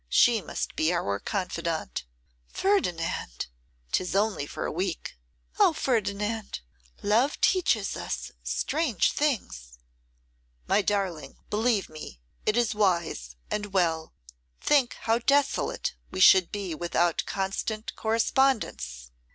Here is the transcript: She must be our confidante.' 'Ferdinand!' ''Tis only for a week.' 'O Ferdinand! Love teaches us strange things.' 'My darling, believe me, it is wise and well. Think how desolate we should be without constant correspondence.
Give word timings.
She 0.09 0.41
must 0.41 0.75
be 0.75 0.91
our 0.91 1.19
confidante.' 1.19 2.05
'Ferdinand!' 2.47 3.45
''Tis 3.91 4.15
only 4.15 4.47
for 4.47 4.65
a 4.65 4.71
week.' 4.71 5.15
'O 5.59 5.73
Ferdinand! 5.73 6.61
Love 7.03 7.39
teaches 7.39 7.95
us 7.95 8.31
strange 8.43 9.11
things.' 9.11 9.77
'My 10.65 10.81
darling, 10.81 11.37
believe 11.51 11.87
me, 11.87 12.19
it 12.47 12.57
is 12.57 12.73
wise 12.73 13.35
and 13.51 13.73
well. 13.73 14.11
Think 14.59 14.95
how 15.01 15.19
desolate 15.19 15.93
we 16.09 16.19
should 16.19 16.51
be 16.51 16.73
without 16.73 17.21
constant 17.27 17.95
correspondence. 17.95 19.11